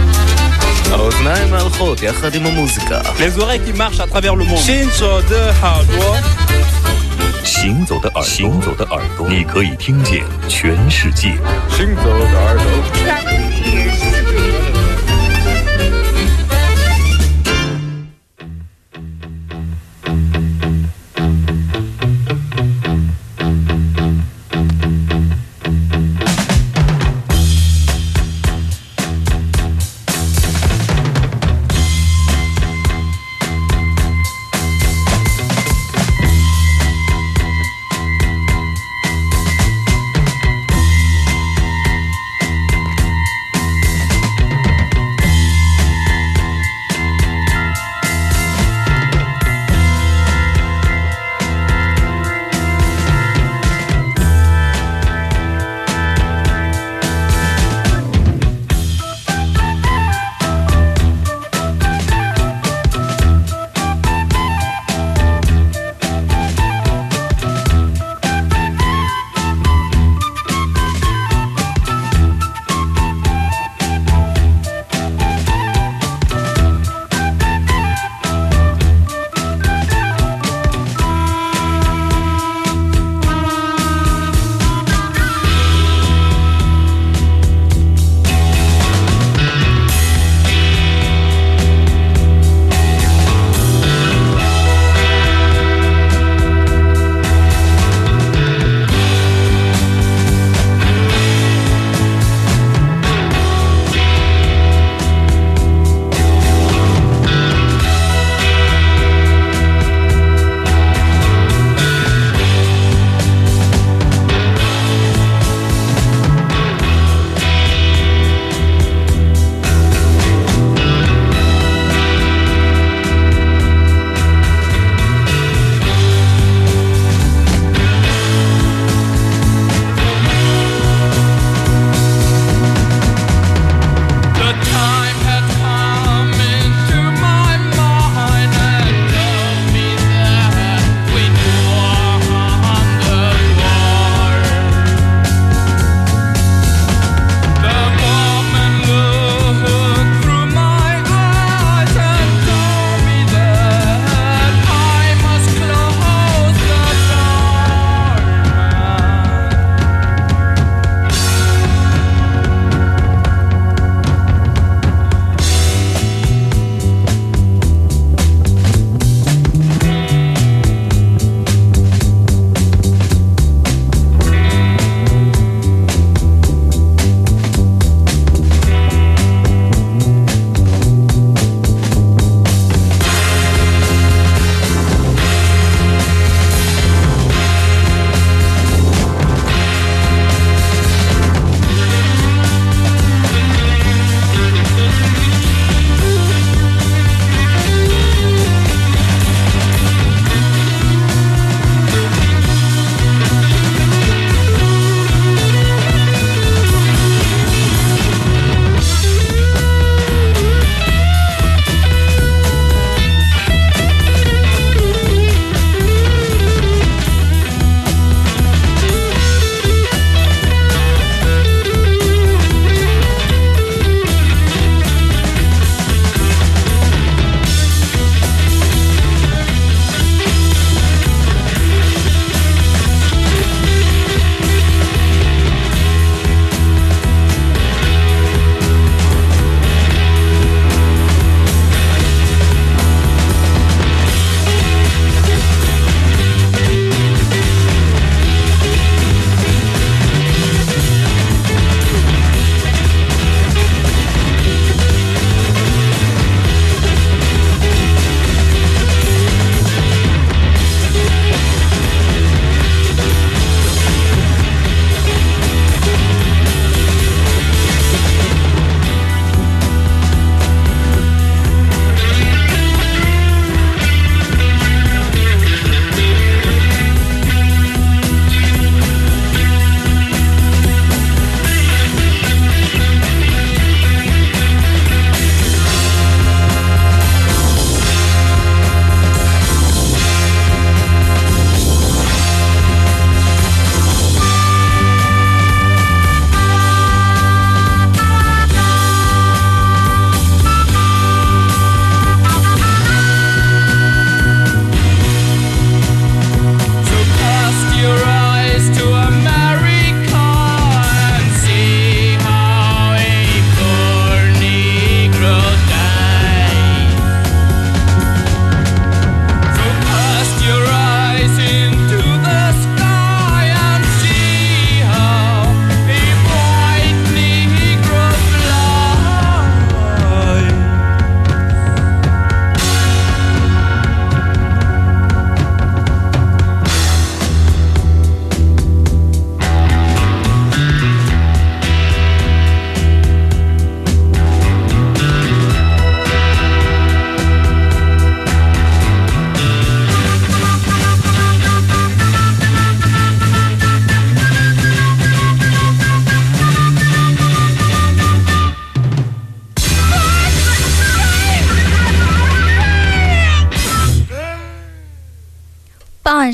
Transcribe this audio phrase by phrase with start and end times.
[0.93, 3.01] האוזניים ההלכות יחד עם המוזיקה.
[3.19, 4.57] Les oreilles qui marchent à travers le monde.
[4.57, 6.17] 行走的耳朵。
[7.45, 11.39] 行走的耳朵，行走的耳朵，你可以听见全世界。
[11.71, 12.65] 行走的耳朵。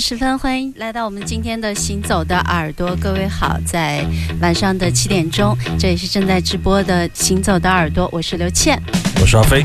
[0.10, 2.98] 傍晚时分，欢迎来到我们今天的《行走的耳朵》。
[3.00, 4.04] 各位好，在
[4.42, 8.82] 晚上的七点钟，这里是正在直播的《行走的耳朵》，我是刘倩，
[9.22, 9.64] 我是阿飞。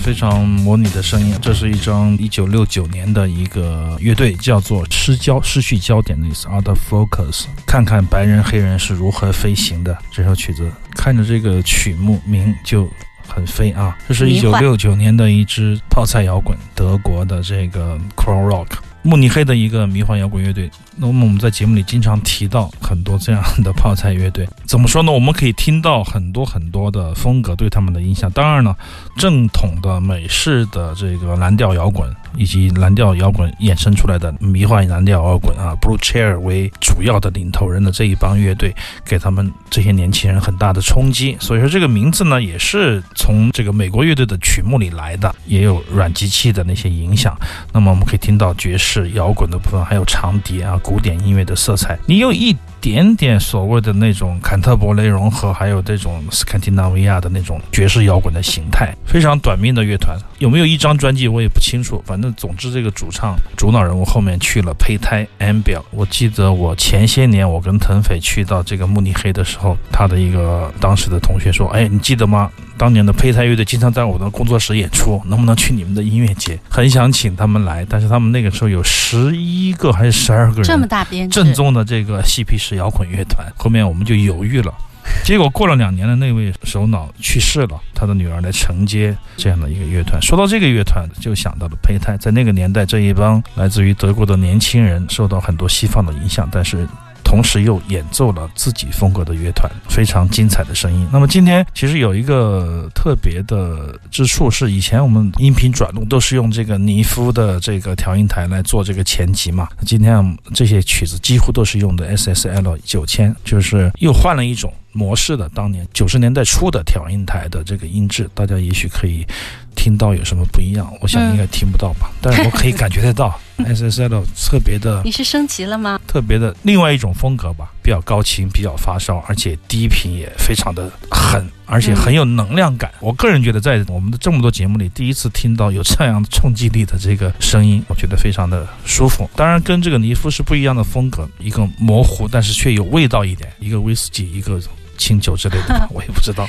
[0.00, 7.44] 非常模拟的声音，这是一张一九六九年的一个乐队，叫做失焦、失去焦点的意思，out of focus。
[7.64, 9.96] 看看白人、黑人是如何飞行的。
[10.10, 12.90] 这首曲子，看着这个曲目名就。
[13.26, 13.96] 很飞啊！
[14.08, 18.68] 这是一九六九年的一支泡菜摇滚，德国的这个 Crow Rock，
[19.02, 20.70] 慕尼黑的一个迷幻摇滚乐队。
[20.96, 25.10] 那么我们在节目里经常提到很多这样的泡菜乐队，怎么说呢？
[25.10, 28.30] 我们可以听到很多很多的风格对他们的影响。
[28.32, 28.76] 当然呢，
[29.16, 32.08] 正统的美式的这个蓝调摇滚。
[32.36, 38.74] 以及蓝调摇滚衍生出来的迷幻蓝调摇滚啊，Blue Chair 为主要的领头人的这一帮乐队，
[39.04, 41.36] 给他们这些年轻人很大的冲击。
[41.40, 47.36] 所以说这个名字呢，也是从这个美国乐队的曲目里来的，也有软机器的那些影响。
[47.72, 51.98] 那么我们可以听到爵士摇滚的部分，还有长笛啊，古典音乐的色彩。
[52.06, 52.56] 你有一。
[52.82, 62.02] 点点所谓的那种坎特伯雷融合，还有这种斯堪的纳维亚的那种爵士摇滚的形态，非常短命的乐团，有没有一张专辑我也不清楚。
[62.04, 65.80] 反正总之这个主唱主脑人物后面去了胚胎 Ambil。
[65.92, 72.50] 我记得我前些年我跟腾飞去到这个慕尼黑的时候，他的一个当时的同学说：“哎，你记得吗？
[72.82, 76.58] 当年的胚胎乐队经常在我的工作室演出，能不能去你们的音乐节？
[76.68, 84.74] 很想请他们来，但是他们那个时候有十一个还是十二个人，这么大编制，正宗的这个嬉皮士。”摇滚乐团，后面我们就犹豫了，
[85.22, 90.20] 结果过了两年的那位首脑去世了，他的女儿来承接这样的一个乐团。
[90.20, 96.84] 说到这个乐团，就想到了胚胎，在那个年代，这一帮来自于德国的年轻人受到很多西方的影响，但是。
[97.32, 101.08] 同时又演奏了自己风格的乐团，非常精彩的声音。
[101.10, 109.66] 那么今天其实有一个特别的之处是，以前我们音频转录都是用这个尼夫的这个调音台来做这个前级嘛。
[109.86, 115.48] 今天这些曲子几乎都是用的 SSL 九千，就是又换了一种模式的。
[115.54, 119.26] 当年九十年代初的调音台的这个音质，大家也许可以
[119.74, 120.92] 听到有什么不一样。
[121.00, 123.38] 我想应该听不到吧， 但是我可以感觉得到。
[123.62, 126.00] SSL 特别的，你是升级了吗？
[126.08, 132.90] 特别的另外一种风格吧，比较高清，比较发烧，而且低频也非常的狠，而且很有能量感。
[132.98, 139.30] 我个人觉得，在我们的这么多节目里，第一次听到有这样冲击力的这个声音，我觉得非常的舒服。
[139.36, 144.60] 当然，跟这个尼夫是不一样的风格，一个模糊，但是却有味道一点，一个威士忌，一个。
[144.96, 146.46] 清酒之类的吧， 我也不知道。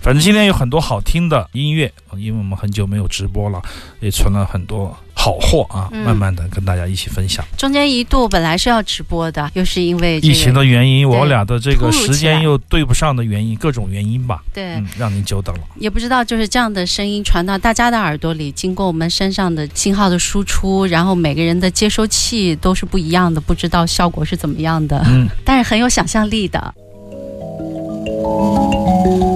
[0.00, 3.60] 反正今天有很多好听的音乐，因为我们很久没有直播了，
[4.00, 7.44] 也存了很多好货啊，慢慢的跟大家一起分享。
[7.56, 14.42] 中间一度本来是要直播的，又是因为疫情的原因，我俩的这个时间又对不上的原因，各种原因吧。
[14.52, 15.60] 对，让您久等了。
[15.76, 25.02] 也不知道就是这样的声音传到大家的耳朵里，经过我们身上的信号的输出，然后每个人的接收器都是不一样的，不知道效果是怎么样的。
[25.06, 26.74] 嗯，但是很有想象力的。
[28.22, 29.31] Thank you.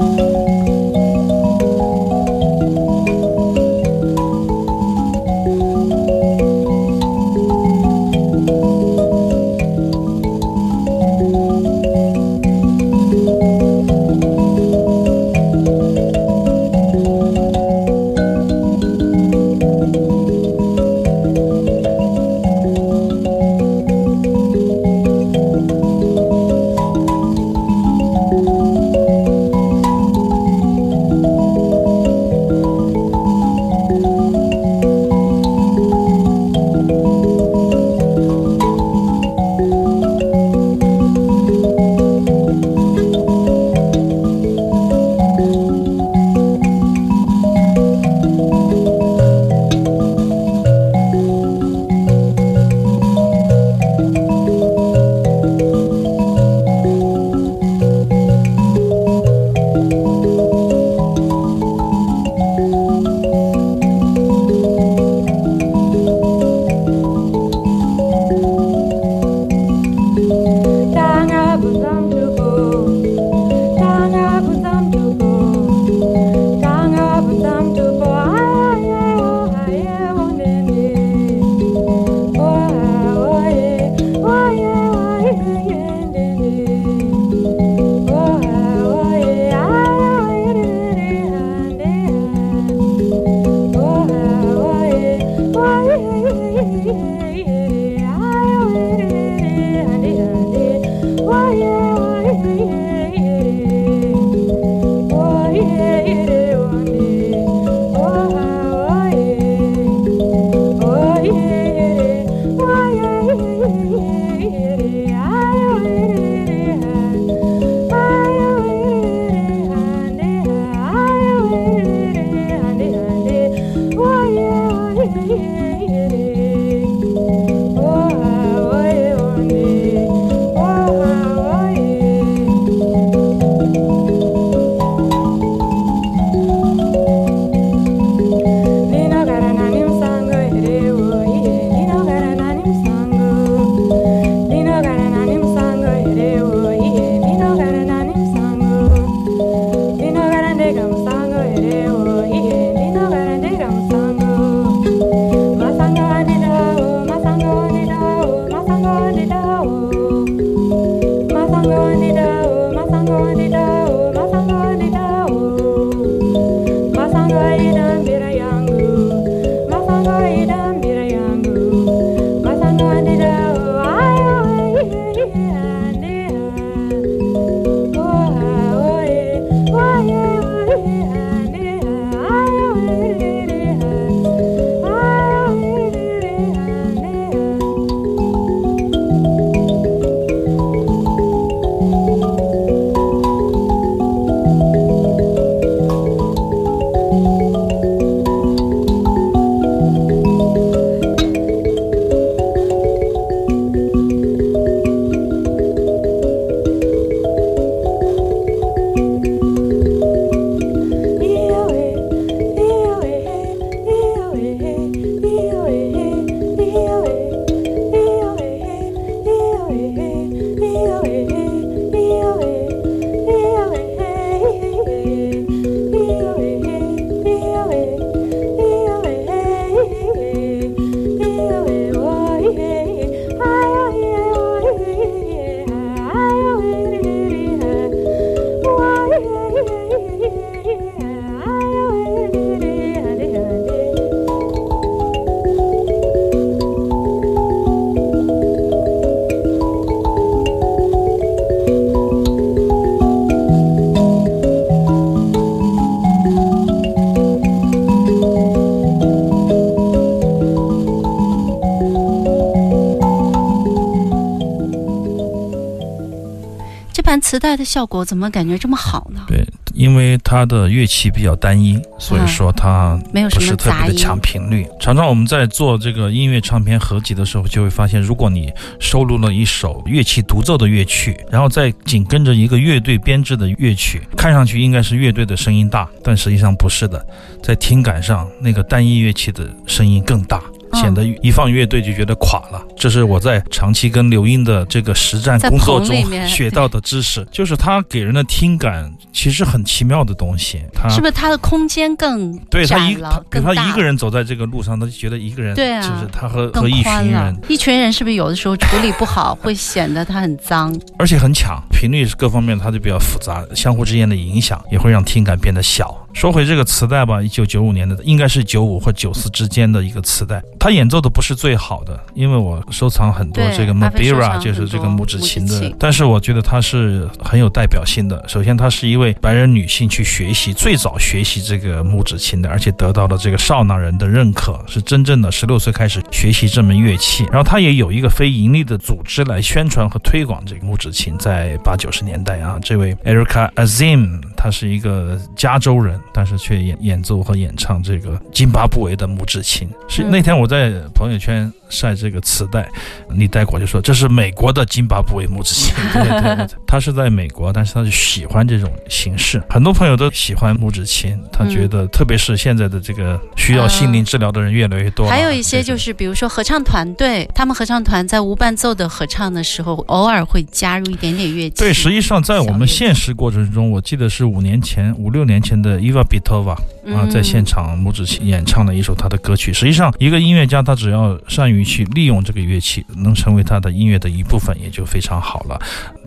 [267.37, 269.21] 磁带的效果怎么感觉这么好呢？
[269.29, 273.71] 对，因为它的乐器比较单一，所以说它没有什么不是特。
[273.83, 274.67] 别的强频率。
[274.81, 278.51] 常常我们在做这个音乐唱片合集的时候，就会发现，如果你
[278.81, 287.07] 收录了一首乐器独奏的乐曲，然后再紧跟着一个乐队编制的乐曲，看上去应该是乐队的声音大，但实际上不是的，
[287.43, 290.43] 在听感上，那个单一乐器的声音更大。
[290.77, 300.63] 显得一放乐队就觉得垮了，这是我在长期跟刘英的这个实战工作中 学到的知识， 就是他给人的听感其实很奇妙的东西。
[300.73, 315.97] 他是不是他的空间更对他一他他一个人走在这个路上，他就觉得一个人对啊，就是他和和一群人，一群人是不是有的时候处理不好，会显得他很脏， 而且很抢，频率是各方面它就比较复杂，相互之间的影响也会让听感变得小。
[316.17, 320.43] 说回这个磁带吧，一九九五年的，应该是九五或九四之间的一个磁带。
[320.59, 325.71] 他演奏的不是最好的，因为我收藏很多这个 Mabira，就是这个拇指琴的。
[325.79, 328.25] 但是我觉得它是很有代表性的。
[328.27, 337.25] 首先，她是一位白人女性去学习，最早学习这个拇指琴的，而且得到了这个少纳人的认可，是真正的十六岁开始学习这门乐器。
[337.25, 341.15] 然后她也有一个非盈利的组织来宣传和推广这个拇指琴。
[341.19, 346.01] 在八九十年代啊，这位 Erica Azim，她是一个加州人。
[346.13, 352.69] 但是却演演奏和演唱这个津巴布韦的拇指琴，是那天我在朋友圈晒这个磁带，
[353.11, 355.75] 你带过就说这是美国的津巴布韦拇指琴。
[355.93, 359.43] 对对对，他是在美国，但是他就喜欢这种形式。
[359.49, 365.07] 很多朋友都喜欢拇指琴，他觉得特别是现在的这个需要心灵治疗的人越来越多。
[365.09, 371.57] 还有一些就是比如说合唱团队，他们合唱团在无伴奏的合唱的时候，偶尔会加入一点点乐器。
[371.57, 376.07] 对，实际上在我们现实过程中，我记得是五年前、五六年前的伊娃。
[376.09, 376.55] 比托瓦
[376.95, 379.53] 啊，在现场拇指琴演唱了一首他的歌曲。
[379.53, 385.61] 实际上，一个音乐家他只要善于去利用这个乐器，能成为他的音乐的一部分，也就非常好了。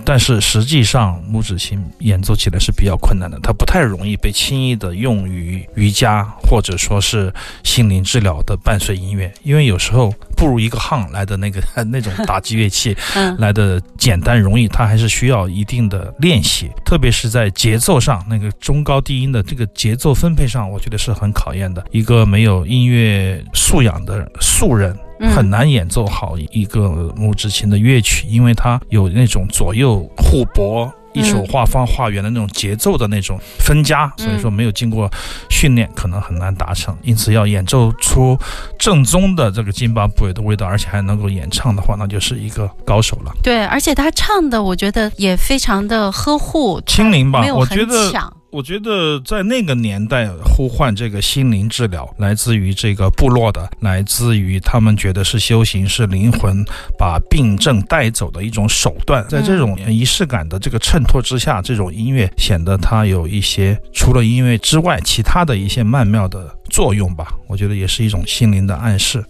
[0.09, 7.31] 但是实际上，木指琴演奏起来是比较困难的，它不太容易被轻易的用于瑜伽或者说是
[7.63, 12.97] 心灵治疗的伴随音乐，因为有时候不如一个夯来的那个 那种打击乐器
[13.37, 21.85] 来的简单容易，它还是需要一定的练习，特别是在节奏上，那个中高低音的这个节奏分配上，我觉得是很考验的。
[21.91, 24.97] 一个没有音乐素养的素人。
[25.19, 35.09] 很难演奏好一个木质琴的乐曲，因为它有那种左右互搏、一手画方画圆的那种节奏的那种分家，所以说没有经过
[35.49, 36.95] 训练，可能很难达成。
[37.03, 38.37] 因此，要演奏出
[38.77, 43.31] 正宗的这个津巴布韦的味道，而且还能够演唱的话，那就是一个高手了。
[43.43, 48.11] 对，而且他唱的，我觉得也非常的呵护、清灵吧，我觉得。
[48.51, 56.65] 我觉得在那个年代呼唤这个心灵治疗来自于这个部落的来自于他们觉得是修行是灵魂
[56.97, 59.23] 把病症带走的一种手段。
[59.29, 69.23] 在这种仪式感的这个衬托之下这种音乐显得它有一些除了音乐之外其他的一些曼妙的作用吧我觉得也是一种心灵的暗示。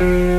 [0.00, 0.33] Mm-hmm.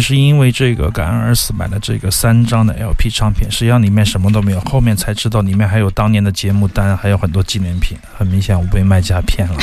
[0.00, 7.96] 是因为这个感恩而死买了这个三张的 LP 唱片，实际上里面什么都没有，后面才知道里面还有当年的节目单，还有很多纪念品。
[8.16, 9.56] 很明显我被卖家骗了，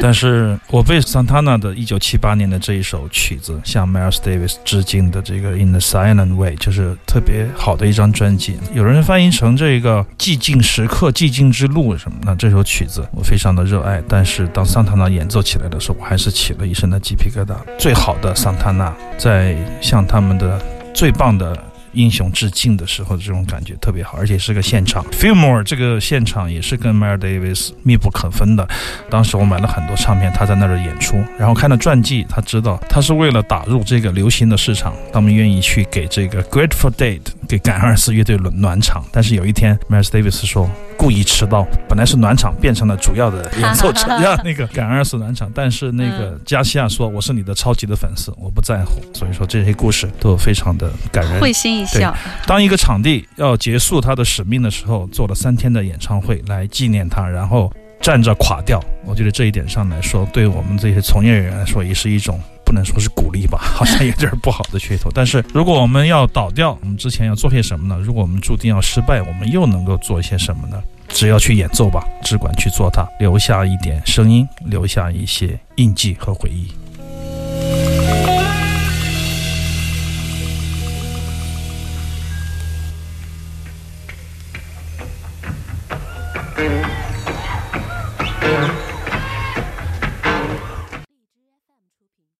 [0.00, 8.56] 但是我被 Santana 的1978年的这一首曲子向 Miles Davis 致敬的这个 In the Silent Way，就是特别好的一张专辑。
[8.72, 12.34] 有人翻译成这个寂静时刻、寂静之路什么的。
[12.36, 17.56] 这首曲子我非常的热爱，但是当桑塔纳演奏起来的时候，我还是起了一身的鸡皮疙瘩。
[17.78, 19.43] 最好的桑塔纳在
[19.80, 20.60] 向他们的
[20.94, 21.56] 最棒的。
[21.94, 25.06] 英雄致敬的时候，这种感觉特别好，而且是个现场。
[25.12, 28.66] Fillmore 这个现场也是跟 MIRDAVIS 密不可分的。
[29.08, 39.04] 当时我买了很多唱片，他在那儿演出，然后看了传记，他知道他是为了打入这个流行的市场，他们愿意去给这个 Grateful Dead 给感恩二四乐队暖暖场。
[39.12, 40.68] 但是有一天 MIRDAVIS 说。
[41.04, 45.52] 故意迟到，本来是暖场，变成了主要的 演奏者，要那个感恩是暖场。
[45.54, 52.16] 但是那个加西亚说：“我是你的超级的粉丝，我不在乎。”所以说这些故事都非常的感人，会心一笑。
[52.46, 58.82] 当一个场地要结束他的使命的时候，做了三天的演唱会来纪念他，然后站着垮掉。
[59.04, 62.40] 我觉得这一点上来说，对我们这些从业人员来说，也是一种。
[62.64, 65.10] 不能说是鼓励吧， 好像有点不好的噱头。
[65.14, 68.00] 但是如果我们要倒掉，我们之前要做些什么呢？
[68.02, 70.82] 如果我们注定要失败，我们又能够做一些什么呢？
[71.08, 76.68] 只要去演奏吧，只管去做它，留下一点声音，留下一些印记和回忆。